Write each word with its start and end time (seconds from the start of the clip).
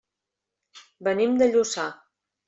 Venim 1.07 1.35
de 1.41 1.49
Lluçà. 1.51 1.85